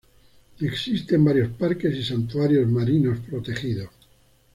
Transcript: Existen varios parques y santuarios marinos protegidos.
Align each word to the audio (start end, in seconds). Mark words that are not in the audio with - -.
Existen 0.59 1.23
varios 1.23 1.51
parques 1.55 1.95
y 1.95 2.03
santuarios 2.03 2.67
marinos 2.67 3.19
protegidos. 3.19 3.91